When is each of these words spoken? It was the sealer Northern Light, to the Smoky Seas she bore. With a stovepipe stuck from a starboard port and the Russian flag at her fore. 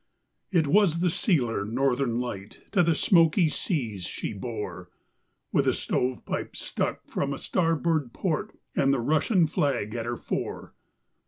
It 0.51 0.65
was 0.65 1.01
the 1.01 1.11
sealer 1.11 1.63
Northern 1.63 2.19
Light, 2.19 2.61
to 2.71 2.81
the 2.81 2.95
Smoky 2.95 3.49
Seas 3.49 4.03
she 4.05 4.33
bore. 4.33 4.89
With 5.51 5.67
a 5.67 5.75
stovepipe 5.75 6.55
stuck 6.55 7.05
from 7.05 7.33
a 7.33 7.37
starboard 7.37 8.11
port 8.11 8.57
and 8.75 8.91
the 8.91 8.99
Russian 8.99 9.45
flag 9.45 9.93
at 9.93 10.07
her 10.07 10.17
fore. 10.17 10.73